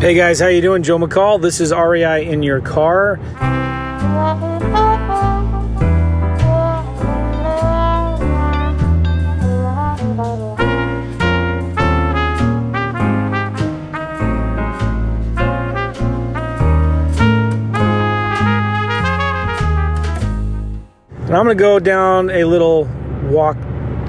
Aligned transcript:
Hey 0.00 0.14
guys, 0.14 0.38
how 0.38 0.46
you 0.46 0.60
doing? 0.60 0.84
Joe 0.84 0.96
McCall. 0.96 1.42
This 1.42 1.60
is 1.60 1.72
REI 1.72 2.24
in 2.24 2.44
your 2.44 2.60
car. 2.60 3.14
And 21.26 21.36
I'm 21.36 21.44
going 21.44 21.48
to 21.48 21.54
go 21.56 21.80
down 21.80 22.30
a 22.30 22.44
little 22.44 22.84
walk 23.24 23.56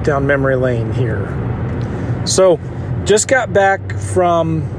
down 0.04 0.28
memory 0.28 0.56
lane 0.56 0.94
here. 0.94 1.26
So, 2.28 2.60
just 3.06 3.28
got 3.28 3.52
back 3.52 3.98
from 3.98 4.79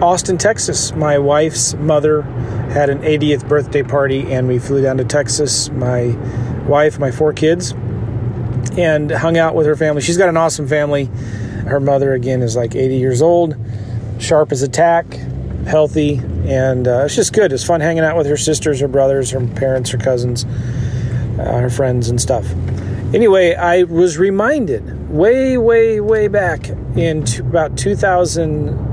Austin, 0.00 0.38
Texas. 0.38 0.94
My 0.94 1.18
wife's 1.18 1.74
mother 1.74 2.22
had 2.70 2.88
an 2.88 3.00
80th 3.00 3.48
birthday 3.48 3.82
party, 3.82 4.32
and 4.32 4.46
we 4.46 4.60
flew 4.60 4.80
down 4.80 4.98
to 4.98 5.04
Texas. 5.04 5.70
My 5.70 6.16
wife, 6.68 7.00
my 7.00 7.10
four 7.10 7.32
kids, 7.32 7.72
and 8.76 9.10
hung 9.10 9.36
out 9.36 9.56
with 9.56 9.66
her 9.66 9.74
family. 9.74 10.00
She's 10.00 10.16
got 10.16 10.28
an 10.28 10.36
awesome 10.36 10.68
family. 10.68 11.06
Her 11.66 11.80
mother, 11.80 12.12
again, 12.12 12.42
is 12.42 12.54
like 12.54 12.76
80 12.76 12.96
years 12.96 13.20
old, 13.20 13.56
sharp 14.20 14.52
as 14.52 14.62
a 14.62 14.68
tack, 14.68 15.04
healthy, 15.66 16.18
and 16.46 16.86
uh, 16.86 17.06
it's 17.06 17.16
just 17.16 17.32
good. 17.32 17.52
It's 17.52 17.64
fun 17.64 17.80
hanging 17.80 18.04
out 18.04 18.16
with 18.16 18.28
her 18.28 18.36
sisters, 18.36 18.78
her 18.78 18.88
brothers, 18.88 19.32
her 19.32 19.44
parents, 19.48 19.90
her 19.90 19.98
cousins, 19.98 20.44
uh, 20.44 21.58
her 21.58 21.70
friends, 21.70 22.08
and 22.08 22.20
stuff. 22.20 22.48
Anyway, 23.12 23.54
I 23.54 23.82
was 23.82 24.16
reminded 24.16 25.10
way, 25.10 25.58
way, 25.58 25.98
way 25.98 26.28
back 26.28 26.68
in 26.94 27.24
t- 27.24 27.40
about 27.40 27.76
2000. 27.76 28.87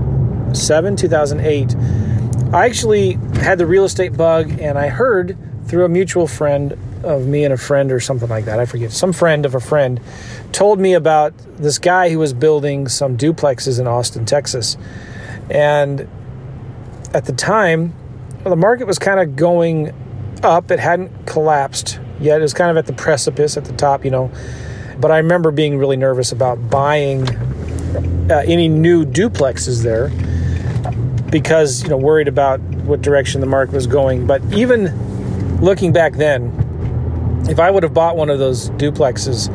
2007, 0.55 0.95
2008, 0.95 1.75
I 2.53 2.65
actually 2.65 3.13
had 3.41 3.57
the 3.57 3.65
real 3.65 3.83
estate 3.83 4.15
bug 4.15 4.59
and 4.59 4.77
I 4.77 4.87
heard 4.87 5.37
through 5.65 5.85
a 5.85 5.89
mutual 5.89 6.27
friend 6.27 6.77
of 7.03 7.27
me 7.27 7.43
and 7.43 7.53
a 7.53 7.57
friend 7.57 7.91
or 7.91 7.99
something 7.99 8.29
like 8.29 8.45
that. 8.45 8.59
I 8.59 8.65
forget. 8.65 8.91
Some 8.91 9.11
friend 9.11 9.45
of 9.45 9.53
a 9.53 9.59
friend 9.59 9.99
told 10.51 10.79
me 10.79 10.93
about 10.93 11.33
this 11.57 11.79
guy 11.79 12.09
who 12.09 12.19
was 12.19 12.33
building 12.33 12.87
some 12.87 13.17
duplexes 13.17 13.79
in 13.79 13.87
Austin, 13.87 14.25
Texas. 14.25 14.77
And 15.49 16.07
at 17.13 17.25
the 17.25 17.33
time, 17.33 17.93
the 18.43 18.55
market 18.55 18.87
was 18.87 18.99
kind 18.99 19.19
of 19.19 19.35
going 19.35 19.93
up. 20.43 20.71
It 20.71 20.79
hadn't 20.79 21.27
collapsed 21.27 21.99
yet. 22.19 22.39
It 22.39 22.43
was 22.43 22.53
kind 22.53 22.71
of 22.71 22.77
at 22.77 22.85
the 22.85 22.93
precipice 22.93 23.57
at 23.57 23.65
the 23.65 23.73
top, 23.73 24.05
you 24.05 24.11
know. 24.11 24.31
But 24.99 25.11
I 25.11 25.17
remember 25.17 25.51
being 25.51 25.77
really 25.77 25.97
nervous 25.97 26.31
about 26.31 26.69
buying 26.69 27.27
uh, 28.31 28.43
any 28.45 28.67
new 28.67 29.05
duplexes 29.05 29.83
there 29.83 30.11
because 31.35 31.83
you 31.83 31.89
know 31.89 31.97
worried 31.97 32.29
about 32.29 32.61
what 32.87 33.01
direction 33.01 33.41
the 33.41 33.45
market 33.45 33.75
was 33.75 33.87
going. 33.87 34.25
But 34.25 34.41
even 34.53 35.59
looking 35.59 35.91
back 35.91 36.13
then, 36.13 37.43
if 37.49 37.59
I 37.59 37.69
would 37.69 37.83
have 37.83 37.93
bought 37.93 38.15
one 38.15 38.29
of 38.29 38.39
those 38.39 38.69
duplexes, 38.69 39.49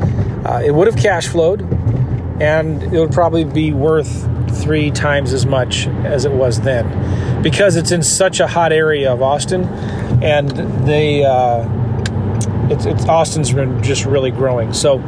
uh, 0.45 0.63
it 0.63 0.73
would 0.73 0.87
have 0.89 0.99
cash 0.99 1.27
flowed, 1.29 1.63
and 2.39 2.83
it 2.83 3.01
would 3.01 3.13
probably 3.13 3.45
be 3.45 3.73
worth 3.73 4.29
three 4.63 4.91
times 4.91 5.33
as 5.33 5.47
much 5.47 5.87
as 6.05 6.27
it 6.27 6.33
was 6.33 6.61
then, 6.61 7.43
because 7.43 7.77
it's 7.77 7.93
in 7.93 8.03
such 8.03 8.41
a 8.41 8.47
hot 8.47 8.75
area 8.75 9.11
of 9.11 9.23
Austin, 9.23 9.65
and 10.23 10.51
they. 10.87 11.25
Uh, 11.25 11.67
it's, 12.71 12.85
it's 12.85 13.07
Austin's 13.07 13.53
been 13.53 13.83
just 13.83 14.05
really 14.05 14.31
growing. 14.31 14.75
So 14.75 14.99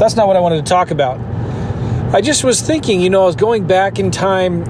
that's 0.00 0.16
not 0.16 0.26
what 0.26 0.36
I 0.36 0.40
wanted 0.40 0.64
to 0.64 0.68
talk 0.68 0.90
about. 0.90 1.20
I 2.14 2.22
just 2.22 2.44
was 2.44 2.62
thinking, 2.62 3.02
you 3.02 3.10
know, 3.10 3.22
I 3.22 3.26
was 3.26 3.36
going 3.36 3.66
back 3.66 4.00
in 4.00 4.10
time 4.10 4.64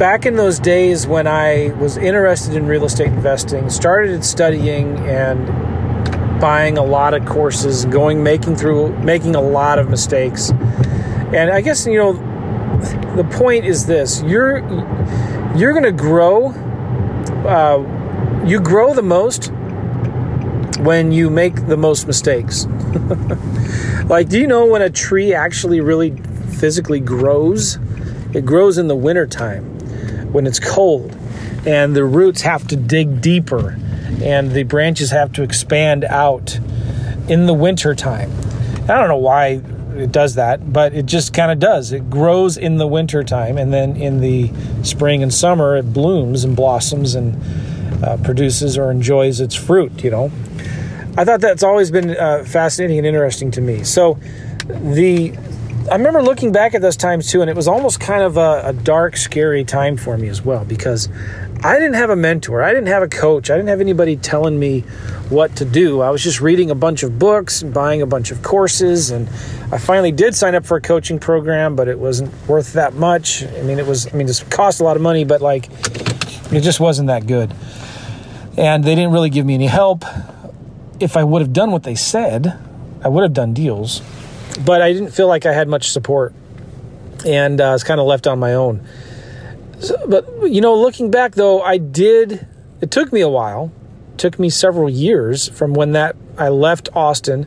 back 0.00 0.24
in 0.24 0.34
those 0.34 0.58
days 0.58 1.06
when 1.06 1.26
I 1.26 1.74
was 1.78 1.98
interested 1.98 2.56
in 2.56 2.66
real 2.66 2.86
estate 2.86 3.08
investing, 3.08 3.68
started 3.68 4.24
studying 4.24 4.96
and 5.00 6.40
buying 6.40 6.78
a 6.78 6.82
lot 6.82 7.12
of 7.12 7.26
courses, 7.26 7.84
going 7.84 8.22
making 8.22 8.56
through 8.56 8.96
making 9.00 9.36
a 9.36 9.42
lot 9.42 9.78
of 9.78 9.90
mistakes. 9.90 10.52
And 11.32 11.50
I 11.50 11.60
guess 11.60 11.86
you 11.86 11.98
know 11.98 12.14
the 13.14 13.24
point 13.24 13.66
is 13.66 13.84
this: 13.84 14.22
you're 14.22 14.60
you're 15.54 15.72
going 15.72 15.84
to 15.84 15.92
grow. 15.92 16.46
Uh, 17.46 18.44
you 18.46 18.58
grow 18.58 18.94
the 18.94 19.02
most 19.02 19.52
when 20.78 21.12
you 21.12 21.28
make 21.28 21.66
the 21.66 21.76
most 21.76 22.06
mistakes. 22.06 22.64
like, 24.06 24.30
do 24.30 24.40
you 24.40 24.46
know 24.46 24.64
when 24.64 24.80
a 24.80 24.88
tree 24.88 25.34
actually 25.34 25.82
really 25.82 26.12
physically 26.58 27.00
grows? 27.00 27.78
It 28.32 28.46
grows 28.46 28.78
in 28.78 28.88
the 28.88 28.96
wintertime 28.96 29.69
when 30.32 30.46
it's 30.46 30.60
cold 30.60 31.16
and 31.66 31.94
the 31.94 32.04
roots 32.04 32.42
have 32.42 32.66
to 32.68 32.76
dig 32.76 33.20
deeper 33.20 33.78
and 34.22 34.52
the 34.52 34.62
branches 34.64 35.10
have 35.10 35.32
to 35.32 35.42
expand 35.42 36.04
out 36.04 36.58
in 37.28 37.46
the 37.46 37.54
winter 37.54 37.94
time. 37.94 38.30
I 38.84 38.98
don't 38.98 39.08
know 39.08 39.16
why 39.16 39.62
it 39.96 40.12
does 40.12 40.34
that, 40.34 40.72
but 40.72 40.94
it 40.94 41.06
just 41.06 41.32
kind 41.32 41.50
of 41.50 41.58
does. 41.58 41.92
It 41.92 42.10
grows 42.10 42.56
in 42.56 42.76
the 42.76 42.86
winter 42.86 43.22
time 43.22 43.58
and 43.58 43.72
then 43.72 43.96
in 43.96 44.20
the 44.20 44.50
spring 44.82 45.22
and 45.22 45.32
summer 45.32 45.76
it 45.76 45.92
blooms 45.92 46.44
and 46.44 46.56
blossoms 46.56 47.14
and 47.14 47.36
uh, 48.04 48.16
produces 48.18 48.78
or 48.78 48.90
enjoys 48.90 49.40
its 49.40 49.54
fruit, 49.54 50.02
you 50.02 50.10
know. 50.10 50.30
I 51.16 51.24
thought 51.24 51.40
that's 51.40 51.62
always 51.62 51.90
been 51.90 52.16
uh, 52.16 52.44
fascinating 52.44 52.98
and 52.98 53.06
interesting 53.06 53.50
to 53.52 53.60
me. 53.60 53.84
So 53.84 54.18
the 54.68 55.34
I 55.90 55.96
remember 55.96 56.22
looking 56.22 56.52
back 56.52 56.76
at 56.76 56.82
those 56.82 56.96
times 56.96 57.32
too, 57.32 57.40
and 57.40 57.50
it 57.50 57.56
was 57.56 57.66
almost 57.66 57.98
kind 57.98 58.22
of 58.22 58.36
a, 58.36 58.62
a, 58.66 58.72
dark, 58.72 59.16
scary 59.16 59.64
time 59.64 59.96
for 59.96 60.16
me 60.16 60.28
as 60.28 60.40
well 60.40 60.64
because 60.64 61.08
I 61.64 61.80
didn't 61.80 61.94
have 61.94 62.10
a 62.10 62.16
mentor, 62.16 62.62
I 62.62 62.72
didn't 62.72 62.86
have 62.86 63.02
a 63.02 63.08
coach, 63.08 63.50
I 63.50 63.56
didn't 63.56 63.70
have 63.70 63.80
anybody 63.80 64.14
telling 64.14 64.56
me 64.56 64.82
what 65.30 65.56
to 65.56 65.64
do. 65.64 66.00
I 66.00 66.10
was 66.10 66.22
just 66.22 66.40
reading 66.40 66.70
a 66.70 66.76
bunch 66.76 67.02
of 67.02 67.18
books 67.18 67.62
and 67.62 67.74
buying 67.74 68.02
a 68.02 68.06
bunch 68.06 68.30
of 68.30 68.40
courses, 68.40 69.10
and 69.10 69.28
I 69.72 69.78
finally 69.78 70.12
did 70.12 70.36
sign 70.36 70.54
up 70.54 70.64
for 70.64 70.76
a 70.76 70.80
coaching 70.80 71.18
program, 71.18 71.74
but 71.74 71.88
it 71.88 71.98
wasn't 71.98 72.32
worth 72.46 72.74
that 72.74 72.94
much. 72.94 73.42
I 73.42 73.62
mean, 73.62 73.80
it 73.80 73.86
was, 73.86 74.06
I 74.06 74.16
mean, 74.16 74.28
it 74.28 74.44
cost 74.48 74.80
a 74.80 74.84
lot 74.84 74.94
of 74.94 75.02
money, 75.02 75.24
but 75.24 75.40
like, 75.40 75.68
it 76.52 76.60
just 76.60 76.78
wasn't 76.78 77.08
that 77.08 77.26
good. 77.26 77.52
And 78.56 78.84
they 78.84 78.94
didn't 78.94 79.10
really 79.10 79.30
give 79.30 79.44
me 79.44 79.54
any 79.54 79.66
help. 79.66 80.04
If 81.00 81.16
I 81.16 81.24
would 81.24 81.42
have 81.42 81.52
done 81.52 81.72
what 81.72 81.82
they 81.82 81.96
said, 81.96 82.56
I 83.02 83.08
would 83.08 83.24
have 83.24 83.32
done 83.32 83.54
deals 83.54 84.02
but 84.64 84.82
I 84.82 84.92
didn't 84.92 85.10
feel 85.10 85.28
like 85.28 85.46
I 85.46 85.52
had 85.52 85.68
much 85.68 85.90
support, 85.90 86.34
and 87.24 87.60
uh, 87.60 87.70
I 87.70 87.72
was 87.72 87.84
kind 87.84 88.00
of 88.00 88.06
left 88.06 88.26
on 88.26 88.38
my 88.38 88.54
own. 88.54 88.86
So, 89.80 89.96
but 90.06 90.26
you 90.50 90.60
know, 90.60 90.74
looking 90.74 91.10
back 91.10 91.34
though, 91.34 91.62
I 91.62 91.78
did. 91.78 92.46
It 92.80 92.90
took 92.90 93.12
me 93.12 93.20
a 93.20 93.28
while. 93.28 93.72
It 94.12 94.18
took 94.18 94.38
me 94.38 94.50
several 94.50 94.88
years 94.88 95.48
from 95.48 95.74
when 95.74 95.92
that 95.92 96.16
I 96.36 96.48
left 96.48 96.88
Austin. 96.94 97.46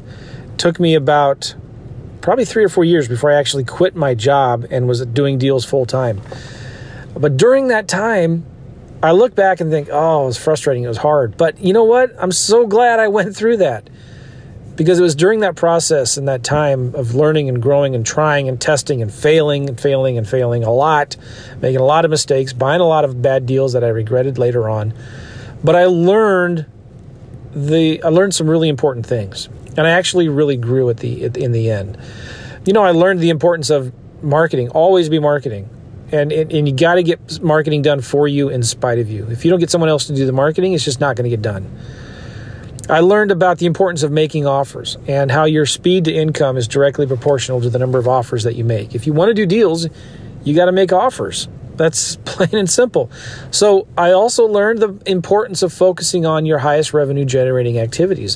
It 0.54 0.58
took 0.58 0.80
me 0.80 0.96
about 0.96 1.56
probably 2.22 2.46
three 2.46 2.64
or 2.64 2.70
four 2.70 2.86
years 2.86 3.08
before 3.08 3.32
I 3.32 3.36
actually 3.36 3.66
quit 3.66 3.96
my 3.96 4.16
job 4.16 4.66
and 4.72 4.88
was 4.88 5.06
doing 5.06 5.38
deals 5.38 5.66
full 5.66 5.86
time. 5.86 6.22
But 7.16 7.38
during 7.38 7.68
that 7.68 7.88
time, 7.88 8.46
I 9.04 9.12
look 9.12 9.36
back 9.36 9.60
and 9.60 9.70
think, 9.70 9.90
oh, 9.92 10.24
it 10.24 10.26
was 10.28 10.38
frustrating. 10.38 10.84
It 10.84 10.88
was 10.88 10.98
hard. 10.98 11.38
But 11.38 11.60
you 11.60 11.74
know 11.74 11.84
what? 11.84 12.12
I'm 12.18 12.32
so 12.32 12.66
glad 12.66 13.00
I 13.00 13.10
went 13.10 13.36
through 13.36 13.58
that 13.58 13.90
because 14.76 15.00
it 15.00 15.04
was 15.04 15.16
during 15.16 15.42
that 15.42 15.56
process 15.56 16.18
and 16.18 16.28
that 16.28 16.44
time 16.44 16.96
of 16.96 17.14
learning 17.14 17.50
and 17.50 17.62
growing 17.62 17.96
and 17.96 18.06
trying 18.06 18.50
and 18.50 18.60
testing 18.60 19.02
and 19.02 19.14
failing 19.14 19.70
and 19.70 19.80
failing 19.80 20.18
and 20.18 20.28
failing 20.28 20.64
a 20.64 20.72
lot, 20.72 21.16
making 21.62 21.80
a 21.80 21.84
lot 21.84 22.06
of 22.06 22.12
mistakes, 22.12 22.54
buying 22.54 22.82
a 22.82 22.88
lot 22.88 23.06
of 23.06 23.22
bad 23.22 23.46
deals 23.46 23.74
that 23.74 23.84
I 23.84 23.90
regretted 23.90 24.38
later 24.38 24.70
on. 24.70 24.94
But 25.64 25.76
I 25.76 25.86
learned 25.86 26.66
the 27.54 28.02
I 28.04 28.10
learned 28.10 28.34
some 28.34 28.50
really 28.50 28.70
important 28.70 29.06
things, 29.06 29.48
and 29.78 29.82
I 29.82 29.92
actually 29.92 30.28
really 30.28 30.58
grew 30.58 30.90
at 30.90 30.98
the 30.98 31.26
in 31.26 31.52
the 31.52 31.70
end. 31.70 31.98
You 32.66 32.74
know, 32.74 32.84
I 32.84 32.92
learned 32.92 33.20
the 33.20 33.30
importance 33.30 33.70
of 33.70 33.94
marketing. 34.24 34.70
Always 34.70 35.10
be 35.10 35.20
marketing. 35.20 35.70
And, 36.12 36.32
and, 36.32 36.52
and 36.52 36.68
you 36.68 36.76
got 36.76 36.96
to 36.96 37.04
get 37.04 37.42
marketing 37.42 37.82
done 37.82 38.00
for 38.00 38.28
you 38.28 38.50
in 38.50 38.62
spite 38.62 39.00
of 39.00 39.10
you. 39.10 39.28
If 39.32 39.44
you 39.44 39.50
don't 39.50 39.60
get 39.60 39.72
someone 39.72 39.90
else 39.90 40.06
to 40.08 40.16
do 40.16 40.28
the 40.28 40.32
marketing, 40.32 40.74
it's 40.74 40.84
just 40.84 41.00
not 41.00 41.16
going 41.16 41.24
to 41.24 41.30
get 41.30 41.42
done. 41.42 41.76
I 42.90 43.00
learned 43.00 43.32
about 43.32 43.60
the 43.60 43.66
importance 43.66 44.04
of 44.04 44.12
making 44.12 44.46
offers 44.46 44.98
and 45.08 45.32
how 45.32 45.46
your 45.46 45.66
speed 45.66 46.06
to 46.06 46.14
income 46.14 46.58
is 46.58 46.68
directly 46.68 47.08
proportional 47.08 47.62
to 47.62 47.70
the 47.70 47.80
number 47.80 47.98
of 47.98 48.08
offers 48.08 48.44
that 48.44 48.56
you 48.56 48.66
make. 48.66 48.94
If 48.94 49.08
you 49.08 49.14
want 49.14 49.30
to 49.30 49.34
do 49.34 49.46
deals, 49.46 49.88
you 50.44 50.54
got 50.54 50.66
to 50.66 50.74
make 50.74 50.92
offers. 50.92 51.48
That's 51.76 52.16
plain 52.26 52.50
and 52.54 52.70
simple. 52.70 53.10
So, 53.52 53.88
I 53.98 54.12
also 54.12 54.46
learned 54.46 54.80
the 54.80 55.02
importance 55.06 55.64
of 55.64 55.72
focusing 55.72 56.26
on 56.26 56.46
your 56.46 56.60
highest 56.60 56.94
revenue 56.94 57.26
generating 57.26 57.80
activities. 57.80 58.36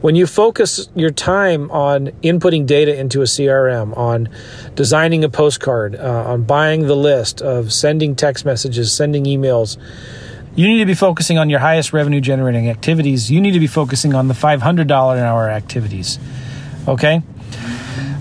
When 0.00 0.16
you 0.16 0.26
focus 0.26 0.88
your 0.94 1.10
time 1.10 1.70
on 1.70 2.08
inputting 2.22 2.66
data 2.66 2.98
into 2.98 3.20
a 3.20 3.24
CRM, 3.24 3.96
on 3.96 4.28
designing 4.74 5.24
a 5.24 5.28
postcard, 5.28 5.94
uh, 5.94 6.24
on 6.26 6.42
buying 6.42 6.86
the 6.86 6.96
list, 6.96 7.40
of 7.40 7.72
sending 7.72 8.16
text 8.16 8.44
messages, 8.44 8.92
sending 8.92 9.24
emails, 9.24 9.78
you 10.56 10.68
need 10.68 10.78
to 10.78 10.86
be 10.86 10.94
focusing 10.94 11.38
on 11.38 11.50
your 11.50 11.58
highest 11.58 11.92
revenue 11.92 12.20
generating 12.20 12.68
activities. 12.70 13.30
You 13.30 13.40
need 13.40 13.52
to 13.52 13.60
be 13.60 13.66
focusing 13.66 14.14
on 14.14 14.28
the 14.28 14.34
$500 14.34 14.80
an 14.80 14.88
hour 14.88 15.48
activities. 15.48 16.18
Okay? 16.86 17.22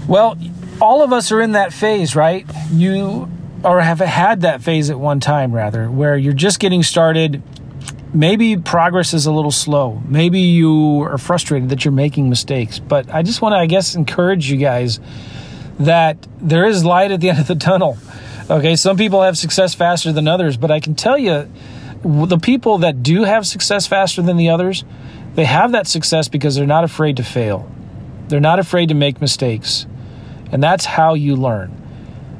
Well, 0.07 0.37
all 0.81 1.03
of 1.03 1.13
us 1.13 1.31
are 1.31 1.41
in 1.41 1.51
that 1.51 1.71
phase, 1.71 2.15
right? 2.15 2.45
You 2.71 3.29
or 3.63 3.81
have 3.81 3.99
had 3.99 4.41
that 4.41 4.61
phase 4.61 4.89
at 4.89 4.99
one 4.99 5.19
time 5.19 5.53
rather, 5.53 5.89
where 5.89 6.17
you're 6.17 6.33
just 6.33 6.59
getting 6.59 6.83
started. 6.83 7.41
Maybe 8.13 8.57
progress 8.57 9.13
is 9.13 9.25
a 9.25 9.31
little 9.31 9.51
slow. 9.51 10.01
Maybe 10.05 10.39
you 10.39 11.01
are 11.03 11.17
frustrated 11.17 11.69
that 11.69 11.85
you're 11.85 11.93
making 11.93 12.29
mistakes. 12.29 12.79
But 12.79 13.09
I 13.13 13.23
just 13.23 13.41
want 13.41 13.53
to, 13.53 13.57
I 13.57 13.65
guess, 13.65 13.95
encourage 13.95 14.51
you 14.51 14.57
guys 14.57 14.99
that 15.79 16.27
there 16.41 16.65
is 16.65 16.83
light 16.83 17.11
at 17.11 17.21
the 17.21 17.29
end 17.29 17.39
of 17.39 17.47
the 17.47 17.55
tunnel. 17.55 17.97
Okay, 18.49 18.75
some 18.75 18.97
people 18.97 19.21
have 19.21 19.37
success 19.37 19.73
faster 19.73 20.11
than 20.11 20.27
others, 20.27 20.57
but 20.57 20.69
I 20.69 20.79
can 20.79 20.95
tell 20.95 21.17
you 21.17 21.49
the 22.03 22.37
people 22.37 22.79
that 22.79 23.01
do 23.03 23.23
have 23.23 23.47
success 23.47 23.87
faster 23.87 24.21
than 24.21 24.37
the 24.37 24.49
others, 24.49 24.83
they 25.35 25.45
have 25.45 25.71
that 25.71 25.87
success 25.87 26.27
because 26.27 26.55
they're 26.55 26.67
not 26.67 26.83
afraid 26.83 27.17
to 27.17 27.23
fail. 27.23 27.69
They're 28.27 28.39
not 28.39 28.59
afraid 28.59 28.89
to 28.89 28.95
make 28.95 29.21
mistakes. 29.21 29.85
And 30.51 30.61
that's 30.61 30.85
how 30.85 31.13
you 31.13 31.35
learn. 31.35 31.71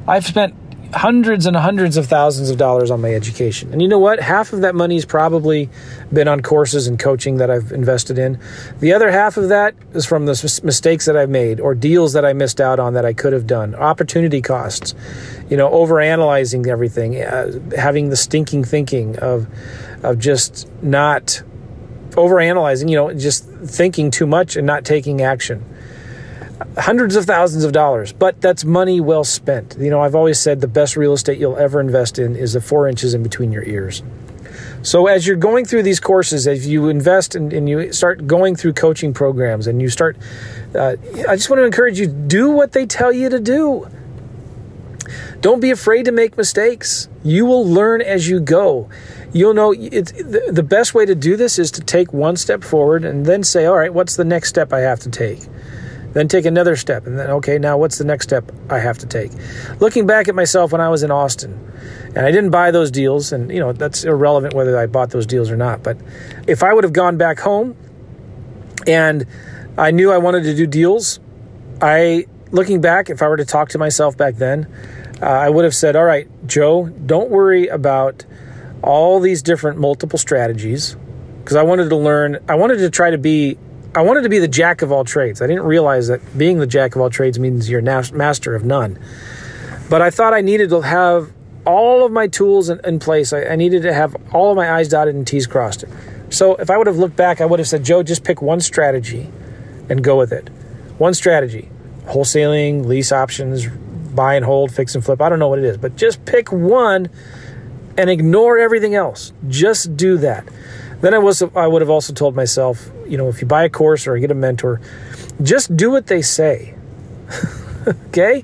I've 0.06 0.26
spent 0.26 0.54
hundreds 0.94 1.46
and 1.46 1.56
hundreds 1.56 1.96
of 1.96 2.06
thousands 2.06 2.50
of 2.50 2.56
dollars 2.56 2.90
on 2.90 3.00
my 3.00 3.12
education. 3.12 3.72
And 3.72 3.82
you 3.82 3.88
know 3.88 3.98
what? 3.98 4.20
Half 4.20 4.52
of 4.52 4.60
that 4.62 4.74
money's 4.74 5.04
probably 5.04 5.68
been 6.12 6.28
on 6.28 6.40
courses 6.40 6.86
and 6.86 6.98
coaching 6.98 7.38
that 7.38 7.50
I've 7.50 7.72
invested 7.72 8.18
in. 8.18 8.38
The 8.78 8.92
other 8.92 9.10
half 9.10 9.36
of 9.36 9.48
that 9.48 9.74
is 9.92 10.06
from 10.06 10.26
the 10.26 10.60
mistakes 10.62 11.06
that 11.06 11.16
I've 11.16 11.30
made 11.30 11.60
or 11.60 11.74
deals 11.74 12.12
that 12.12 12.24
I 12.24 12.32
missed 12.32 12.60
out 12.60 12.78
on 12.78 12.94
that 12.94 13.04
I 13.04 13.12
could 13.12 13.32
have 13.32 13.46
done, 13.46 13.74
opportunity 13.74 14.40
costs, 14.40 14.94
you 15.50 15.56
know, 15.56 15.68
overanalyzing 15.70 16.66
everything, 16.66 17.20
uh, 17.20 17.58
having 17.76 18.10
the 18.10 18.16
stinking 18.16 18.64
thinking 18.64 19.18
of 19.18 19.48
of 20.02 20.18
just 20.18 20.68
not 20.82 21.42
overanalyzing, 22.10 22.88
you 22.88 22.96
know, 22.96 23.12
just 23.12 23.46
thinking 23.46 24.10
too 24.10 24.26
much 24.26 24.56
and 24.56 24.66
not 24.66 24.84
taking 24.84 25.22
action 25.22 25.64
hundreds 26.78 27.16
of 27.16 27.24
thousands 27.24 27.64
of 27.64 27.72
dollars, 27.72 28.12
but 28.12 28.40
that's 28.40 28.64
money 28.64 29.00
well 29.00 29.24
spent. 29.24 29.76
You 29.78 29.90
know, 29.90 30.00
I've 30.00 30.14
always 30.14 30.38
said 30.38 30.60
the 30.60 30.68
best 30.68 30.96
real 30.96 31.12
estate 31.12 31.38
you'll 31.38 31.56
ever 31.56 31.80
invest 31.80 32.18
in 32.18 32.36
is 32.36 32.52
the 32.52 32.60
four 32.60 32.88
inches 32.88 33.14
in 33.14 33.22
between 33.22 33.52
your 33.52 33.64
ears. 33.64 34.02
So, 34.82 35.06
as 35.06 35.26
you're 35.26 35.36
going 35.36 35.64
through 35.64 35.82
these 35.82 35.98
courses, 35.98 36.46
as 36.46 36.66
you 36.66 36.88
invest 36.88 37.34
and, 37.34 37.52
and 37.52 37.68
you 37.68 37.92
start 37.92 38.26
going 38.26 38.54
through 38.54 38.74
coaching 38.74 39.14
programs 39.14 39.66
and 39.66 39.80
you 39.80 39.88
start, 39.88 40.16
uh, 40.74 40.96
I 41.28 41.36
just 41.36 41.48
want 41.48 41.60
to 41.60 41.64
encourage 41.64 41.98
you 41.98 42.06
do 42.06 42.50
what 42.50 42.72
they 42.72 42.86
tell 42.86 43.12
you 43.12 43.28
to 43.30 43.40
do. 43.40 43.88
Don't 45.40 45.60
be 45.60 45.70
afraid 45.70 46.04
to 46.04 46.12
make 46.12 46.36
mistakes. 46.36 47.08
You 47.22 47.46
will 47.46 47.66
learn 47.66 48.00
as 48.00 48.28
you 48.28 48.40
go. 48.40 48.88
You'll 49.32 49.54
know 49.54 49.72
it's, 49.72 50.12
the, 50.12 50.50
the 50.52 50.62
best 50.62 50.94
way 50.94 51.04
to 51.04 51.14
do 51.14 51.36
this 51.36 51.58
is 51.58 51.70
to 51.72 51.80
take 51.80 52.12
one 52.12 52.36
step 52.36 52.62
forward 52.62 53.04
and 53.04 53.26
then 53.26 53.42
say, 53.42 53.66
all 53.66 53.76
right, 53.76 53.92
what's 53.92 54.16
the 54.16 54.24
next 54.24 54.48
step 54.50 54.72
I 54.72 54.80
have 54.80 55.00
to 55.00 55.10
take? 55.10 55.40
Then 56.14 56.28
take 56.28 56.46
another 56.46 56.76
step 56.76 57.06
and 57.06 57.18
then 57.18 57.28
okay 57.28 57.58
now 57.58 57.76
what's 57.76 57.98
the 57.98 58.04
next 58.04 58.24
step 58.24 58.50
i 58.70 58.78
have 58.78 58.96
to 58.98 59.06
take? 59.06 59.30
Looking 59.80 60.06
back 60.06 60.28
at 60.28 60.34
myself 60.34 60.72
when 60.72 60.80
i 60.80 60.88
was 60.88 61.02
in 61.02 61.10
austin 61.10 61.52
and 62.16 62.20
i 62.20 62.30
didn't 62.30 62.50
buy 62.50 62.70
those 62.70 62.90
deals 62.90 63.32
and 63.32 63.50
you 63.50 63.60
know 63.60 63.72
that's 63.72 64.04
irrelevant 64.04 64.54
whether 64.54 64.78
i 64.78 64.86
bought 64.86 65.10
those 65.10 65.26
deals 65.26 65.50
or 65.50 65.56
not 65.56 65.82
but 65.82 65.98
if 66.46 66.62
i 66.62 66.72
would 66.72 66.84
have 66.84 66.92
gone 66.92 67.16
back 67.16 67.38
home 67.38 67.76
and 68.86 69.26
i 69.76 69.90
knew 69.90 70.10
i 70.10 70.18
wanted 70.18 70.44
to 70.44 70.54
do 70.54 70.66
deals 70.66 71.20
i 71.82 72.24
looking 72.50 72.80
back 72.80 73.10
if 73.10 73.20
i 73.20 73.28
were 73.28 73.36
to 73.36 73.44
talk 73.44 73.68
to 73.68 73.78
myself 73.78 74.16
back 74.16 74.36
then 74.36 74.66
uh, 75.20 75.26
i 75.26 75.50
would 75.50 75.64
have 75.64 75.74
said 75.74 75.96
all 75.96 76.04
right 76.04 76.28
joe 76.46 76.86
don't 76.86 77.30
worry 77.30 77.66
about 77.68 78.24
all 78.82 79.20
these 79.20 79.42
different 79.42 79.78
multiple 79.78 80.18
strategies 80.18 80.96
because 81.38 81.56
i 81.56 81.62
wanted 81.62 81.88
to 81.88 81.96
learn 81.96 82.38
i 82.48 82.54
wanted 82.54 82.76
to 82.76 82.88
try 82.88 83.10
to 83.10 83.18
be 83.18 83.58
I 83.96 84.02
wanted 84.02 84.22
to 84.22 84.28
be 84.28 84.40
the 84.40 84.48
jack 84.48 84.82
of 84.82 84.90
all 84.90 85.04
trades. 85.04 85.40
I 85.40 85.46
didn't 85.46 85.62
realize 85.62 86.08
that 86.08 86.36
being 86.36 86.58
the 86.58 86.66
jack 86.66 86.96
of 86.96 87.00
all 87.00 87.10
trades 87.10 87.38
means 87.38 87.70
you're 87.70 87.80
master 87.80 88.54
of 88.54 88.64
none. 88.64 88.98
But 89.88 90.02
I 90.02 90.10
thought 90.10 90.34
I 90.34 90.40
needed 90.40 90.70
to 90.70 90.80
have 90.80 91.32
all 91.64 92.04
of 92.04 92.10
my 92.10 92.26
tools 92.26 92.68
in, 92.68 92.80
in 92.84 92.98
place. 92.98 93.32
I, 93.32 93.44
I, 93.44 93.56
needed 93.56 93.82
to 93.82 93.92
have 93.92 94.16
all 94.34 94.50
of 94.50 94.56
my 94.56 94.70
I's 94.70 94.88
dotted 94.88 95.14
and 95.14 95.26
T's 95.26 95.46
crossed. 95.46 95.84
So 96.28 96.56
if 96.56 96.70
I 96.70 96.76
would 96.76 96.86
have 96.86 96.96
looked 96.96 97.16
back, 97.16 97.40
I 97.40 97.46
would 97.46 97.58
have 97.58 97.68
said, 97.68 97.84
Joe, 97.84 98.02
just 98.02 98.24
pick 98.24 98.42
one 98.42 98.60
strategy 98.60 99.30
and 99.88 100.02
go 100.02 100.18
with 100.18 100.32
it. 100.32 100.48
One 100.98 101.14
strategy 101.14 101.70
wholesaling, 102.06 102.84
lease 102.84 103.12
options, 103.12 103.66
buy 103.66 104.34
and 104.34 104.44
hold, 104.44 104.70
fix 104.70 104.94
and 104.94 105.02
flip. 105.02 105.22
I 105.22 105.30
don't 105.30 105.38
know 105.38 105.48
what 105.48 105.58
it 105.58 105.64
is, 105.64 105.78
but 105.78 105.96
just 105.96 106.24
pick 106.26 106.52
one 106.52 107.08
and 107.96 108.10
ignore 108.10 108.58
everything 108.58 108.94
else. 108.94 109.32
Just 109.48 109.96
do 109.96 110.18
that. 110.18 110.46
Then 111.04 111.12
I 111.12 111.18
was 111.18 111.42
I 111.54 111.66
would 111.66 111.82
have 111.82 111.90
also 111.90 112.14
told 112.14 112.34
myself, 112.34 112.90
you 113.06 113.18
know, 113.18 113.28
if 113.28 113.42
you 113.42 113.46
buy 113.46 113.64
a 113.64 113.68
course 113.68 114.06
or 114.06 114.16
get 114.16 114.30
a 114.30 114.34
mentor, 114.34 114.80
just 115.42 115.76
do 115.76 115.90
what 115.90 116.06
they 116.06 116.22
say. 116.22 116.74
okay? 118.08 118.42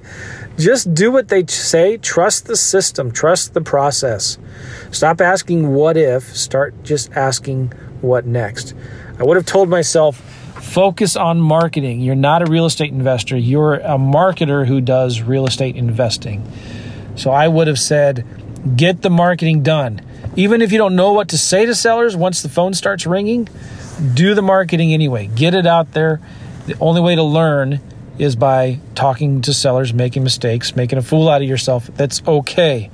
Just 0.58 0.92
do 0.92 1.10
what 1.10 1.28
they 1.28 1.46
say. 1.46 1.96
Trust 1.96 2.44
the 2.44 2.56
system, 2.56 3.12
trust 3.12 3.54
the 3.54 3.62
process. 3.62 4.36
Stop 4.90 5.22
asking 5.22 5.72
what 5.72 5.96
if, 5.96 6.36
start 6.36 6.74
just 6.84 7.10
asking 7.12 7.68
what 8.02 8.26
next. 8.26 8.74
I 9.18 9.24
would 9.24 9.38
have 9.38 9.46
told 9.46 9.70
myself, 9.70 10.18
focus 10.60 11.16
on 11.16 11.40
marketing. 11.40 12.00
You're 12.02 12.14
not 12.14 12.42
a 12.42 12.44
real 12.44 12.66
estate 12.66 12.92
investor, 12.92 13.38
you're 13.38 13.76
a 13.76 13.96
marketer 13.96 14.66
who 14.66 14.82
does 14.82 15.22
real 15.22 15.46
estate 15.46 15.76
investing. 15.76 16.46
So 17.16 17.30
I 17.30 17.48
would 17.48 17.68
have 17.68 17.78
said, 17.78 18.26
get 18.76 19.00
the 19.00 19.08
marketing 19.08 19.62
done. 19.62 20.02
Even 20.36 20.62
if 20.62 20.70
you 20.72 20.78
don't 20.78 20.94
know 20.94 21.12
what 21.12 21.30
to 21.30 21.38
say 21.38 21.66
to 21.66 21.74
sellers 21.74 22.16
once 22.16 22.42
the 22.42 22.48
phone 22.48 22.74
starts 22.74 23.06
ringing, 23.06 23.48
do 24.14 24.34
the 24.34 24.42
marketing 24.42 24.94
anyway. 24.94 25.26
Get 25.26 25.54
it 25.54 25.66
out 25.66 25.92
there. 25.92 26.20
The 26.66 26.76
only 26.80 27.00
way 27.00 27.16
to 27.16 27.22
learn 27.22 27.80
is 28.18 28.36
by 28.36 28.78
talking 28.94 29.42
to 29.42 29.54
sellers, 29.54 29.92
making 29.92 30.22
mistakes, 30.22 30.76
making 30.76 30.98
a 30.98 31.02
fool 31.02 31.28
out 31.28 31.42
of 31.42 31.48
yourself. 31.48 31.86
That's 31.94 32.22
okay. 32.26 32.90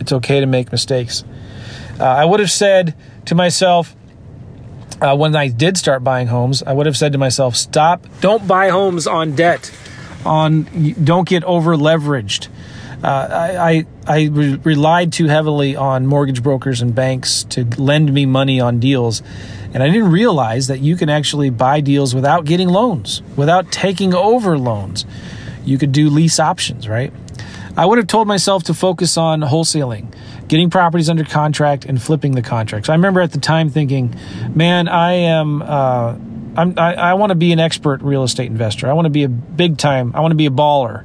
It's 0.00 0.12
okay 0.12 0.40
to 0.40 0.46
make 0.46 0.72
mistakes. 0.72 1.22
Uh, 1.98 2.04
I 2.04 2.24
would 2.24 2.40
have 2.40 2.50
said 2.50 2.94
to 3.26 3.34
myself, 3.34 3.94
uh, 5.00 5.16
when 5.16 5.36
I 5.36 5.48
did 5.48 5.76
start 5.76 6.02
buying 6.02 6.26
homes, 6.26 6.62
I 6.62 6.72
would 6.72 6.86
have 6.86 6.96
said 6.96 7.12
to 7.12 7.18
myself, 7.18 7.56
stop, 7.56 8.06
don't 8.20 8.46
buy 8.48 8.70
homes 8.70 9.06
on 9.06 9.36
debt, 9.36 9.70
on 10.24 10.64
don't 11.04 11.28
get 11.28 11.44
over 11.44 11.76
leveraged 11.76 12.48
I, 13.02 13.56
I, 13.70 13.86
I 14.06 14.24
re- 14.26 14.60
relied 14.62 15.12
too 15.12 15.26
heavily 15.26 15.76
on 15.76 16.06
mortgage 16.06 16.42
brokers 16.42 16.82
and 16.82 16.94
banks 16.94 17.44
to 17.44 17.64
lend 17.64 18.12
me 18.12 18.26
money 18.26 18.60
on 18.60 18.78
deals. 18.78 19.22
And 19.72 19.82
I 19.82 19.88
didn't 19.88 20.10
realize 20.10 20.66
that 20.66 20.80
you 20.80 20.96
can 20.96 21.08
actually 21.08 21.50
buy 21.50 21.80
deals 21.80 22.14
without 22.14 22.44
getting 22.44 22.68
loans, 22.68 23.22
without 23.36 23.70
taking 23.70 24.14
over 24.14 24.58
loans. 24.58 25.06
You 25.64 25.78
could 25.78 25.92
do 25.92 26.10
lease 26.10 26.40
options, 26.40 26.88
right? 26.88 27.12
I 27.76 27.86
would 27.86 27.98
have 27.98 28.08
told 28.08 28.26
myself 28.26 28.64
to 28.64 28.74
focus 28.74 29.16
on 29.16 29.40
wholesaling, 29.42 30.12
getting 30.48 30.70
properties 30.70 31.08
under 31.08 31.24
contract, 31.24 31.84
and 31.84 32.02
flipping 32.02 32.32
the 32.32 32.42
contracts. 32.42 32.88
I 32.88 32.94
remember 32.94 33.20
at 33.20 33.32
the 33.32 33.38
time 33.38 33.70
thinking, 33.70 34.14
man, 34.54 34.88
I 34.88 35.12
am. 35.12 35.62
Uh, 35.62 36.16
I'm, 36.56 36.76
I, 36.76 36.94
I 36.94 37.14
want 37.14 37.30
to 37.30 37.36
be 37.36 37.52
an 37.52 37.60
expert 37.60 38.02
real 38.02 38.24
estate 38.24 38.50
investor. 38.50 38.90
I 38.90 38.92
want 38.92 39.06
to 39.06 39.10
be 39.10 39.22
a 39.22 39.28
big 39.28 39.78
time. 39.78 40.12
I 40.16 40.20
want 40.20 40.32
to 40.32 40.36
be 40.36 40.46
a 40.46 40.50
baller. 40.50 41.04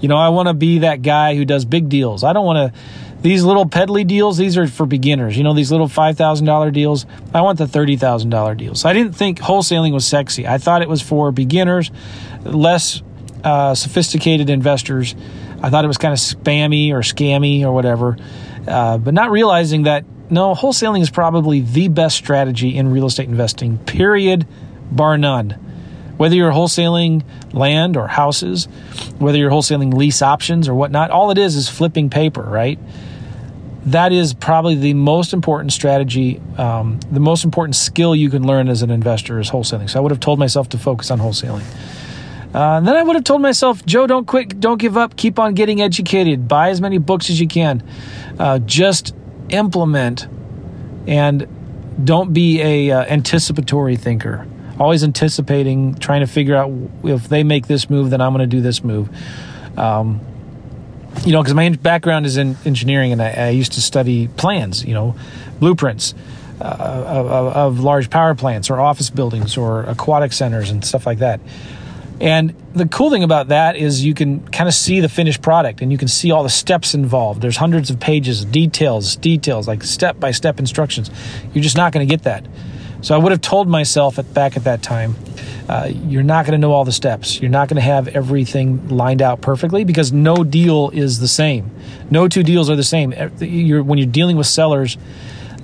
You 0.00 0.08
know, 0.08 0.16
I 0.16 0.28
want 0.28 0.48
to 0.48 0.54
be 0.54 0.80
that 0.80 1.02
guy 1.02 1.34
who 1.34 1.44
does 1.44 1.64
big 1.64 1.88
deals. 1.88 2.24
I 2.24 2.32
don't 2.32 2.44
want 2.44 2.74
to 2.74 2.80
these 3.22 3.42
little 3.42 3.66
peddly 3.66 4.04
deals, 4.04 4.36
these 4.36 4.56
are 4.56 4.66
for 4.66 4.86
beginners. 4.86 5.36
You 5.36 5.42
know, 5.42 5.54
these 5.54 5.72
little 5.72 5.88
$5,000 5.88 6.72
deals. 6.72 7.06
I 7.34 7.40
want 7.40 7.58
the 7.58 7.64
$30,000 7.64 8.56
deals. 8.56 8.84
I 8.84 8.92
didn't 8.92 9.14
think 9.14 9.40
wholesaling 9.40 9.92
was 9.92 10.06
sexy. 10.06 10.46
I 10.46 10.58
thought 10.58 10.82
it 10.82 10.88
was 10.88 11.02
for 11.02 11.32
beginners, 11.32 11.90
less 12.44 13.02
uh, 13.42 13.74
sophisticated 13.74 14.50
investors. 14.50 15.16
I 15.62 15.70
thought 15.70 15.84
it 15.84 15.88
was 15.88 15.98
kind 15.98 16.12
of 16.12 16.20
spammy 16.20 16.92
or 16.92 17.00
scammy 17.00 17.62
or 17.62 17.72
whatever. 17.72 18.16
Uh, 18.68 18.98
but 18.98 19.14
not 19.14 19.30
realizing 19.30 19.84
that 19.84 20.04
no, 20.28 20.54
wholesaling 20.54 21.00
is 21.00 21.10
probably 21.10 21.60
the 21.60 21.88
best 21.88 22.16
strategy 22.16 22.76
in 22.76 22.90
real 22.90 23.06
estate 23.06 23.28
investing, 23.28 23.78
period, 23.78 24.46
bar 24.90 25.16
none. 25.16 25.65
Whether 26.16 26.34
you're 26.34 26.52
wholesaling 26.52 27.24
land 27.52 27.96
or 27.96 28.08
houses, 28.08 28.66
whether 29.18 29.38
you're 29.38 29.50
wholesaling 29.50 29.94
lease 29.94 30.22
options 30.22 30.68
or 30.68 30.74
whatnot, 30.74 31.10
all 31.10 31.30
it 31.30 31.38
is 31.38 31.56
is 31.56 31.68
flipping 31.68 32.10
paper, 32.10 32.42
right? 32.42 32.78
That 33.86 34.12
is 34.12 34.34
probably 34.34 34.74
the 34.74 34.94
most 34.94 35.32
important 35.32 35.72
strategy, 35.72 36.40
um, 36.58 36.98
the 37.10 37.20
most 37.20 37.44
important 37.44 37.76
skill 37.76 38.16
you 38.16 38.30
can 38.30 38.46
learn 38.46 38.68
as 38.68 38.82
an 38.82 38.90
investor 38.90 39.38
is 39.38 39.50
wholesaling. 39.50 39.90
So 39.90 39.98
I 39.98 40.02
would 40.02 40.10
have 40.10 40.20
told 40.20 40.38
myself 40.38 40.68
to 40.70 40.78
focus 40.78 41.10
on 41.10 41.20
wholesaling. 41.20 41.64
Uh, 42.52 42.80
then 42.80 42.96
I 42.96 43.02
would 43.02 43.16
have 43.16 43.24
told 43.24 43.42
myself, 43.42 43.84
Joe, 43.84 44.06
don't 44.06 44.26
quit, 44.26 44.58
don't 44.60 44.78
give 44.78 44.96
up, 44.96 45.16
keep 45.16 45.38
on 45.38 45.54
getting 45.54 45.82
educated, 45.82 46.48
buy 46.48 46.70
as 46.70 46.80
many 46.80 46.96
books 46.96 47.28
as 47.28 47.38
you 47.38 47.46
can, 47.46 47.82
uh, 48.38 48.58
just 48.60 49.14
implement, 49.50 50.26
and 51.06 51.46
don't 52.02 52.32
be 52.32 52.62
a 52.62 52.90
uh, 52.90 53.04
anticipatory 53.04 53.96
thinker 53.96 54.46
always 54.78 55.04
anticipating, 55.04 55.94
trying 55.94 56.20
to 56.20 56.26
figure 56.26 56.54
out 56.54 56.70
if 57.04 57.28
they 57.28 57.42
make 57.42 57.66
this 57.66 57.88
move, 57.88 58.10
then 58.10 58.20
I'm 58.20 58.32
going 58.32 58.48
to 58.48 58.56
do 58.56 58.60
this 58.60 58.84
move. 58.84 59.08
Um, 59.78 60.20
you 61.24 61.32
know, 61.32 61.42
because 61.42 61.54
my 61.54 61.68
background 61.70 62.26
is 62.26 62.36
in 62.36 62.56
engineering, 62.64 63.12
and 63.12 63.22
I, 63.22 63.30
I, 63.30 63.48
used 63.48 63.72
to 63.72 63.80
study 63.80 64.28
plans. 64.28 64.84
You 64.84 64.94
know, 64.94 65.16
blueprints 65.58 66.14
uh, 66.60 66.64
of, 66.64 67.26
of, 67.28 67.80
large 67.80 68.10
power 68.10 68.34
plants, 68.34 68.68
or 68.68 68.80
office 68.80 69.10
buildings, 69.10 69.56
or 69.56 69.84
aquatic 69.84 70.32
centers, 70.32 70.70
and 70.70 70.84
stuff 70.84 71.06
like 71.06 71.18
that. 71.18 71.40
And 72.20 72.54
the 72.72 72.86
cool 72.86 73.10
thing 73.10 73.22
about 73.22 73.48
that 73.48 73.76
is 73.76 74.04
you 74.04 74.14
can 74.14 74.46
kind 74.48 74.68
of 74.68 74.74
see 74.74 75.00
the 75.00 75.08
finished 75.08 75.42
product 75.42 75.82
and 75.82 75.92
you 75.92 75.98
can 75.98 76.08
see 76.08 76.30
all 76.30 76.42
the 76.42 76.48
steps 76.48 76.94
involved. 76.94 77.42
There's 77.42 77.58
hundreds 77.58 77.90
of 77.90 78.00
pages, 78.00 78.44
details, 78.44 79.16
details, 79.16 79.68
like 79.68 79.82
step 79.82 80.18
by 80.18 80.30
step 80.30 80.58
instructions. 80.58 81.10
You're 81.52 81.62
just 81.62 81.76
not 81.76 81.92
going 81.92 82.06
to 82.08 82.10
get 82.10 82.24
that. 82.24 82.46
So 83.00 83.14
I 83.14 83.18
would 83.18 83.32
have 83.32 83.40
told 83.40 83.68
myself 83.68 84.18
at, 84.18 84.32
back 84.34 84.56
at 84.56 84.64
that 84.64 84.82
time, 84.82 85.14
uh, 85.68 85.90
you're 85.90 86.22
not 86.22 86.46
going 86.46 86.52
to 86.52 86.58
know 86.58 86.72
all 86.72 86.84
the 86.84 86.92
steps. 86.92 87.40
You're 87.40 87.50
not 87.50 87.68
going 87.68 87.76
to 87.76 87.82
have 87.82 88.08
everything 88.08 88.88
lined 88.88 89.20
out 89.20 89.40
perfectly 89.40 89.84
because 89.84 90.12
no 90.12 90.44
deal 90.44 90.90
is 90.90 91.18
the 91.18 91.28
same. 91.28 91.70
No 92.10 92.28
two 92.28 92.42
deals 92.42 92.70
are 92.70 92.76
the 92.76 92.84
same. 92.84 93.12
You're, 93.40 93.82
when 93.82 93.98
you're 93.98 94.06
dealing 94.06 94.36
with 94.36 94.46
sellers 94.46 94.96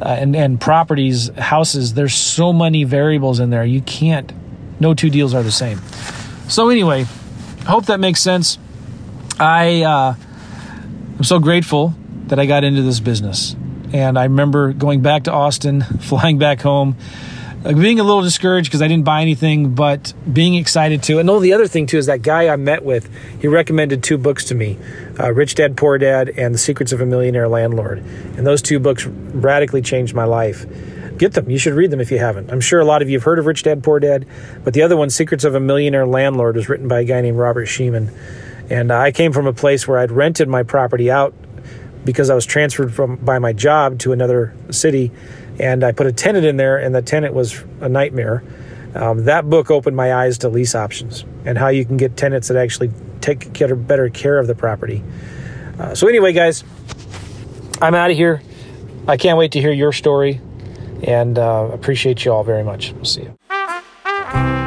uh, 0.00 0.08
and, 0.08 0.34
and 0.34 0.60
properties, 0.60 1.28
houses, 1.36 1.94
there's 1.94 2.14
so 2.14 2.52
many 2.52 2.84
variables 2.84 3.38
in 3.38 3.50
there. 3.50 3.64
You 3.64 3.80
can't, 3.82 4.32
no 4.80 4.94
two 4.94 5.10
deals 5.10 5.34
are 5.34 5.42
the 5.42 5.52
same. 5.52 5.80
So 6.48 6.68
anyway, 6.68 7.06
hope 7.66 7.86
that 7.86 8.00
makes 8.00 8.20
sense. 8.20 8.58
I 9.38 9.82
uh, 9.82 10.14
I'm 11.18 11.24
so 11.24 11.38
grateful 11.38 11.94
that 12.26 12.38
I 12.38 12.46
got 12.46 12.64
into 12.64 12.82
this 12.82 13.00
business, 13.00 13.54
and 13.92 14.18
I 14.18 14.24
remember 14.24 14.72
going 14.72 15.02
back 15.02 15.24
to 15.24 15.32
Austin, 15.32 15.82
flying 16.00 16.38
back 16.38 16.60
home, 16.60 16.96
uh, 17.64 17.72
being 17.72 18.00
a 18.00 18.04
little 18.04 18.22
discouraged 18.22 18.68
because 18.68 18.82
I 18.82 18.88
didn't 18.88 19.04
buy 19.04 19.22
anything, 19.22 19.74
but 19.74 20.12
being 20.30 20.54
excited 20.54 21.02
too. 21.02 21.18
And 21.18 21.30
oh, 21.30 21.38
the 21.38 21.52
other 21.52 21.68
thing 21.68 21.86
too 21.86 21.98
is 21.98 22.06
that 22.06 22.22
guy 22.22 22.48
I 22.48 22.56
met 22.56 22.84
with, 22.84 23.08
he 23.40 23.48
recommended 23.48 24.02
two 24.02 24.18
books 24.18 24.46
to 24.46 24.54
me, 24.54 24.78
uh, 25.18 25.32
Rich 25.32 25.56
Dad 25.56 25.76
Poor 25.76 25.98
Dad 25.98 26.30
and 26.30 26.54
The 26.54 26.58
Secrets 26.58 26.92
of 26.92 27.00
a 27.00 27.06
Millionaire 27.06 27.48
Landlord, 27.48 27.98
and 27.98 28.46
those 28.46 28.62
two 28.62 28.78
books 28.78 29.06
radically 29.06 29.82
changed 29.82 30.14
my 30.14 30.24
life 30.24 30.66
get 31.18 31.34
them. 31.34 31.48
You 31.48 31.58
should 31.58 31.74
read 31.74 31.90
them 31.90 32.00
if 32.00 32.10
you 32.10 32.18
haven't. 32.18 32.50
I'm 32.50 32.60
sure 32.60 32.80
a 32.80 32.84
lot 32.84 33.00
of 33.00 33.08
you 33.08 33.16
have 33.16 33.22
heard 33.22 33.38
of 33.38 33.46
Rich 33.46 33.62
Dad 33.62 33.84
Poor 33.84 34.00
Dad, 34.00 34.26
but 34.64 34.74
the 34.74 34.82
other 34.82 34.96
one, 34.96 35.08
Secrets 35.08 35.44
of 35.44 35.54
a 35.54 35.60
Millionaire 35.60 36.06
Landlord, 36.06 36.56
was 36.56 36.68
written 36.68 36.88
by 36.88 37.00
a 37.00 37.04
guy 37.04 37.20
named 37.20 37.38
Robert 37.38 37.66
Shemin. 37.66 38.12
And 38.68 38.90
I 38.90 39.12
came 39.12 39.32
from 39.32 39.46
a 39.46 39.52
place 39.52 39.86
where 39.86 39.98
I'd 39.98 40.10
rented 40.10 40.48
my 40.48 40.64
property 40.64 41.10
out 41.12 41.32
because 42.04 42.30
I 42.30 42.34
was 42.34 42.46
transferred 42.46 42.94
from 42.94 43.16
by 43.16 43.38
my 43.38 43.52
job 43.52 43.98
to 44.00 44.12
another 44.12 44.54
city, 44.70 45.10
and 45.58 45.84
I 45.84 45.92
put 45.92 46.06
a 46.06 46.12
tenant 46.12 46.44
in 46.44 46.56
there, 46.56 46.78
and 46.78 46.94
the 46.94 47.02
tenant 47.02 47.34
was 47.34 47.62
a 47.80 47.88
nightmare. 47.88 48.42
Um, 48.94 49.24
that 49.24 49.48
book 49.48 49.70
opened 49.70 49.96
my 49.96 50.12
eyes 50.14 50.38
to 50.38 50.48
lease 50.48 50.74
options 50.74 51.24
and 51.46 51.56
how 51.56 51.68
you 51.68 51.84
can 51.84 51.96
get 51.96 52.16
tenants 52.16 52.48
that 52.48 52.58
actually 52.58 52.90
take 53.20 53.54
care, 53.54 53.74
better 53.74 54.10
care 54.10 54.38
of 54.38 54.46
the 54.46 54.54
property. 54.54 55.02
Uh, 55.78 55.94
so 55.94 56.08
anyway, 56.08 56.32
guys, 56.32 56.62
I'm 57.80 57.94
out 57.94 58.10
of 58.10 58.16
here. 58.16 58.42
I 59.08 59.16
can't 59.16 59.38
wait 59.38 59.52
to 59.52 59.60
hear 59.60 59.72
your 59.72 59.92
story 59.92 60.40
and 61.02 61.38
uh, 61.38 61.70
appreciate 61.72 62.24
you 62.24 62.32
all 62.32 62.44
very 62.44 62.62
much. 62.62 62.92
We'll 62.92 63.04
see 63.04 63.22
you. 63.22 64.61